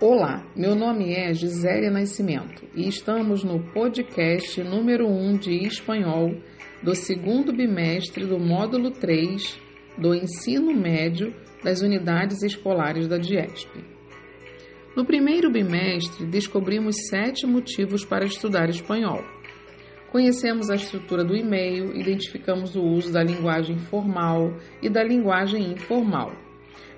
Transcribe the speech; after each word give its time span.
Olá, 0.00 0.46
meu 0.54 0.76
nome 0.76 1.12
é 1.12 1.34
Gisélia 1.34 1.90
Nascimento 1.90 2.62
e 2.72 2.86
estamos 2.86 3.42
no 3.42 3.58
podcast 3.72 4.62
número 4.62 5.08
1 5.08 5.38
de 5.38 5.66
espanhol 5.66 6.36
do 6.80 6.94
segundo 6.94 7.52
bimestre 7.52 8.24
do 8.24 8.38
módulo 8.38 8.92
3 8.92 9.60
do 9.98 10.14
ensino 10.14 10.72
médio 10.72 11.34
das 11.64 11.80
unidades 11.80 12.44
escolares 12.44 13.08
da 13.08 13.18
DIESP. 13.18 13.84
No 14.94 15.04
primeiro 15.04 15.50
bimestre, 15.50 16.26
descobrimos 16.26 16.94
sete 17.08 17.44
motivos 17.44 18.04
para 18.04 18.24
estudar 18.24 18.68
espanhol. 18.68 19.24
Conhecemos 20.12 20.70
a 20.70 20.76
estrutura 20.76 21.24
do 21.24 21.34
e-mail, 21.34 21.92
identificamos 21.96 22.76
o 22.76 22.82
uso 22.84 23.12
da 23.12 23.24
linguagem 23.24 23.76
formal 23.78 24.56
e 24.80 24.88
da 24.88 25.02
linguagem 25.02 25.72
informal 25.72 26.46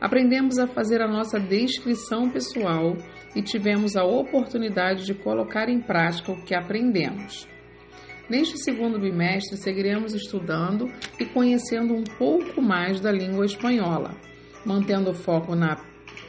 Aprendemos 0.01 0.59
a 0.59 0.67
fazer 0.67 1.03
a 1.03 1.09
nossa 1.09 1.39
descrição 1.39 2.31
pessoal 2.31 2.97
e 3.37 3.43
tivemos 3.43 3.97
a 3.97 4.05
oportunidade 4.05 5.05
de 5.05 5.15
colocar 5.15 5.69
em 5.69 5.81
prática 5.81 6.33
o 6.33 6.43
que 6.43 6.55
aprendemos. 6.55 7.47
Neste 8.29 8.57
segundo 8.59 8.99
bimestre, 8.99 9.57
seguiremos 9.57 10.15
estudando 10.15 10.87
e 11.19 11.27
conhecendo 11.27 11.95
um 11.95 12.05
pouco 12.05 12.63
mais 12.63 13.01
da 13.01 13.11
língua 13.11 13.45
espanhola, 13.45 14.15
mantendo 14.65 15.11
o 15.11 15.15
foco 15.15 15.55
na 15.55 15.77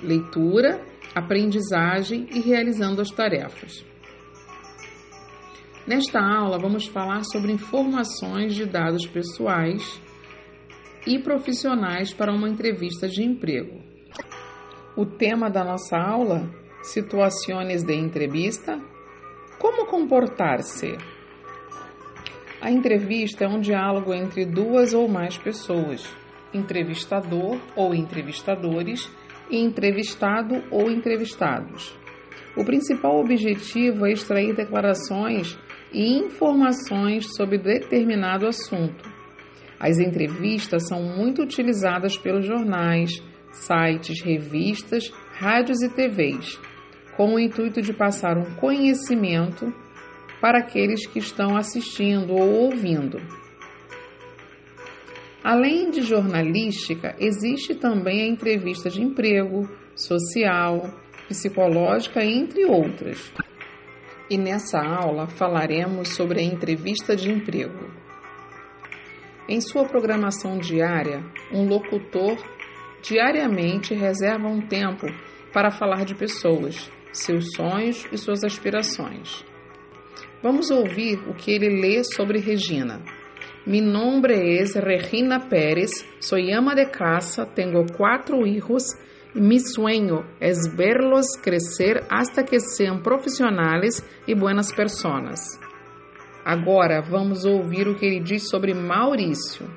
leitura, 0.02 0.84
aprendizagem 1.14 2.28
e 2.32 2.40
realizando 2.40 3.02
as 3.02 3.10
tarefas. 3.10 3.86
Nesta 5.88 6.20
aula, 6.20 6.58
vamos 6.60 6.88
falar 6.88 7.24
sobre 7.24 7.52
informações 7.52 8.56
de 8.56 8.66
dados 8.66 9.06
pessoais 9.08 10.02
e 11.06 11.20
profissionais 11.20 12.14
para 12.14 12.34
uma 12.34 12.50
entrevista 12.50 13.08
de 13.08 13.24
emprego. 13.24 13.82
O 14.96 15.06
tema 15.06 15.50
da 15.50 15.64
nossa 15.64 15.98
aula: 15.98 16.50
Situações 16.84 17.84
de 17.84 17.94
entrevista. 17.94 18.80
Como 19.60 19.86
comportar-se? 19.86 20.98
A 22.60 22.72
entrevista 22.72 23.46
é 23.46 23.48
um 23.48 23.60
diálogo 23.60 24.14
entre 24.14 24.46
duas 24.46 24.94
ou 24.94 25.08
mais 25.08 25.38
pessoas, 25.38 26.08
entrevistador 26.54 27.60
ou 27.76 27.94
entrevistadores 27.94 29.12
e 29.50 29.58
entrevistado 29.58 30.64
ou 30.70 30.92
entrevistados. 30.92 31.96
O 32.56 32.66
principal 32.66 33.20
objetivo 33.20 34.06
é 34.06 34.12
extrair 34.12 34.56
declarações 34.56 35.58
e 35.94 36.18
informações 36.20 37.36
sobre 37.36 37.58
determinado 37.58 38.46
assunto, 38.46 39.10
as 39.82 39.98
entrevistas 39.98 40.88
são 40.88 41.02
muito 41.02 41.42
utilizadas 41.42 42.16
pelos 42.16 42.46
jornais, 42.46 43.10
sites, 43.52 44.22
revistas, 44.22 45.12
rádios 45.34 45.82
e 45.82 45.90
TVs, 45.90 46.60
com 47.18 47.34
o 47.34 47.40
intuito 47.40 47.82
de 47.82 47.92
passar 47.92 48.38
um 48.38 48.54
conhecimento 48.58 49.74
para 50.40 50.60
aqueles 50.60 51.08
que 51.08 51.18
estão 51.18 51.58
assistindo 51.58 52.32
ou 52.34 52.48
ouvindo. 52.66 53.20
Além 55.44 55.90
de 55.90 56.04
jornalística, 56.04 57.16
existe 57.18 57.74
também 57.74 58.22
a 58.22 58.28
entrevista 58.28 58.88
de 58.88 59.02
emprego, 59.02 59.68
social, 59.96 60.94
psicológica, 61.28 62.24
entre 62.24 62.66
outras. 62.66 63.34
E 64.30 64.38
nessa 64.38 64.80
aula 64.80 65.26
falaremos 65.26 66.10
sobre 66.10 66.40
a 66.40 66.44
entrevista 66.44 67.16
de 67.16 67.32
emprego. 67.32 68.01
Em 69.50 69.60
sua 69.60 69.86
programação 69.86 70.58
diária, 70.60 71.24
um 71.52 71.68
locutor 71.68 72.38
diariamente 73.02 73.94
reserva 73.94 74.48
um 74.48 74.62
tempo 74.62 75.08
para 75.52 75.72
falar 75.72 76.06
de 76.06 76.16
pessoas, 76.16 76.92
seus 77.12 77.48
sonhos 77.56 78.08
e 78.12 78.18
suas 78.18 78.44
aspirações. 78.44 79.44
Vamos 80.44 80.70
ouvir 80.70 81.20
o 81.28 81.34
que 81.34 81.52
ele 81.52 81.82
lê 81.82 82.04
sobre 82.04 82.40
Regina. 82.40 83.02
Mi 83.66 83.82
nombre 83.82 84.58
es 84.60 84.76
Regina 84.76 85.40
Pérez, 85.40 85.92
soy 86.20 86.52
ama 86.52 86.74
de 86.74 86.86
casa, 86.86 87.46
tengo 87.46 87.86
cuatro 87.96 88.46
hijos 88.46 88.84
y 89.36 89.42
mi 89.42 89.60
sueño 89.60 90.26
es 90.40 90.58
verlos 90.76 91.26
crecer 91.44 92.04
hasta 92.10 92.44
que 92.44 92.60
sean 92.60 93.02
profesionales 93.02 94.04
y 94.28 94.34
buenas 94.34 94.74
personas. 94.74 95.60
Agora 96.44 97.02
vamos 97.02 97.46
ouvir 97.46 97.88
o 97.88 97.96
que 97.96 98.04
ele 98.04 98.20
diz 98.20 98.50
sobre 98.50 98.74
Maurício. 98.74 99.70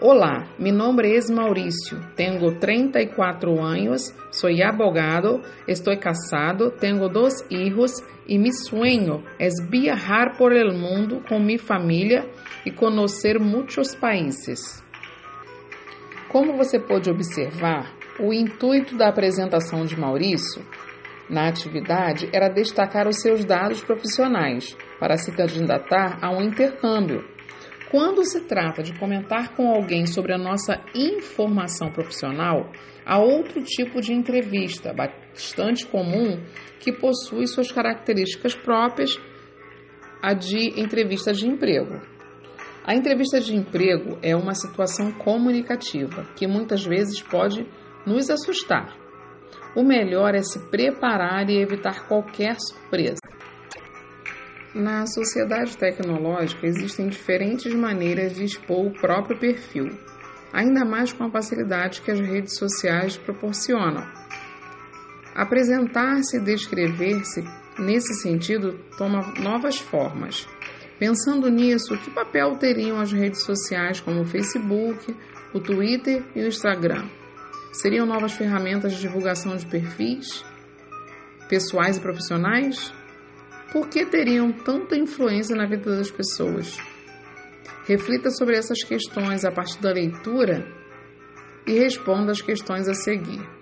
Olá, 0.00 0.48
meu 0.58 0.72
nome 0.72 1.02
é 1.14 1.32
Maurício, 1.34 2.00
tenho 2.16 2.58
34 2.58 3.62
anos, 3.62 4.16
sou 4.30 4.48
abogado, 4.64 5.42
estou 5.68 5.94
casado, 5.98 6.70
tenho 6.70 7.06
dois 7.10 7.42
filhos 7.46 7.92
e 8.26 8.38
meu 8.38 8.52
sonho 8.52 9.22
é 9.38 9.48
viajar 9.68 10.38
por 10.38 10.52
el 10.52 10.72
mundo 10.72 11.22
com 11.28 11.38
minha 11.38 11.58
família 11.58 12.26
e 12.64 12.70
conhecer 12.70 13.38
muitos 13.38 13.94
países. 13.94 14.82
Como 16.30 16.56
você 16.56 16.78
pode 16.78 17.10
observar, 17.10 17.94
o 18.18 18.32
intuito 18.32 18.96
da 18.96 19.10
apresentação 19.10 19.84
de 19.84 20.00
Maurício 20.00 20.64
na 21.28 21.48
atividade 21.48 22.30
era 22.32 22.48
destacar 22.48 23.06
os 23.06 23.20
seus 23.20 23.44
dados 23.44 23.84
profissionais 23.84 24.74
para 25.00 25.16
se 25.16 25.32
candidatar 25.32 26.18
a 26.22 26.30
um 26.30 26.42
intercâmbio. 26.42 27.24
Quando 27.90 28.24
se 28.24 28.42
trata 28.42 28.84
de 28.84 28.96
comentar 28.96 29.56
com 29.56 29.68
alguém 29.68 30.06
sobre 30.06 30.32
a 30.32 30.38
nossa 30.38 30.80
informação 30.94 31.90
profissional, 31.90 32.70
há 33.04 33.18
outro 33.18 33.60
tipo 33.64 34.00
de 34.00 34.12
entrevista 34.12 34.92
bastante 34.92 35.84
comum 35.86 36.40
que 36.78 36.92
possui 36.92 37.48
suas 37.48 37.72
características 37.72 38.54
próprias, 38.54 39.18
a 40.22 40.34
de 40.34 40.80
entrevista 40.80 41.32
de 41.32 41.48
emprego. 41.48 42.00
A 42.84 42.94
entrevista 42.94 43.40
de 43.40 43.56
emprego 43.56 44.18
é 44.22 44.36
uma 44.36 44.54
situação 44.54 45.12
comunicativa 45.12 46.24
que 46.36 46.46
muitas 46.46 46.84
vezes 46.84 47.20
pode 47.20 47.66
nos 48.06 48.30
assustar. 48.30 48.96
O 49.76 49.82
melhor 49.82 50.34
é 50.34 50.42
se 50.42 50.58
preparar 50.70 51.48
e 51.48 51.60
evitar 51.60 52.06
qualquer 52.08 52.56
surpresa. 52.58 53.19
Na 54.74 55.04
sociedade 55.04 55.76
tecnológica 55.76 56.64
existem 56.64 57.08
diferentes 57.08 57.74
maneiras 57.74 58.34
de 58.34 58.44
expor 58.44 58.86
o 58.86 58.92
próprio 58.92 59.36
perfil, 59.36 59.88
ainda 60.52 60.84
mais 60.84 61.12
com 61.12 61.24
a 61.24 61.30
facilidade 61.30 62.00
que 62.00 62.10
as 62.10 62.20
redes 62.20 62.56
sociais 62.56 63.16
proporcionam. 63.16 64.06
Apresentar-se 65.34 66.36
e 66.36 66.40
descrever-se 66.40 67.42
nesse 67.78 68.14
sentido 68.22 68.78
toma 68.96 69.34
novas 69.40 69.76
formas. 69.78 70.46
Pensando 71.00 71.50
nisso, 71.50 71.96
que 71.98 72.10
papel 72.10 72.56
teriam 72.56 73.00
as 73.00 73.10
redes 73.10 73.42
sociais 73.42 74.00
como 74.00 74.20
o 74.20 74.26
Facebook, 74.26 75.16
o 75.52 75.58
Twitter 75.58 76.22
e 76.36 76.42
o 76.42 76.46
Instagram? 76.46 77.08
Seriam 77.72 78.06
novas 78.06 78.32
ferramentas 78.32 78.92
de 78.92 79.00
divulgação 79.00 79.56
de 79.56 79.66
perfis 79.66 80.44
pessoais 81.48 81.96
e 81.96 82.00
profissionais? 82.00 82.99
Por 83.72 83.88
que 83.88 84.04
teriam 84.04 84.52
tanta 84.52 84.96
influência 84.96 85.54
na 85.54 85.66
vida 85.66 85.96
das 85.96 86.10
pessoas? 86.10 86.76
Reflita 87.86 88.30
sobre 88.30 88.56
essas 88.56 88.82
questões 88.82 89.44
a 89.44 89.52
partir 89.52 89.80
da 89.80 89.92
leitura 89.92 90.66
e 91.66 91.78
responda 91.78 92.32
as 92.32 92.42
questões 92.42 92.88
a 92.88 92.94
seguir. 92.94 93.59